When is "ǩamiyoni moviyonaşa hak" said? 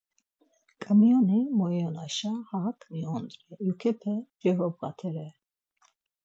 0.81-2.79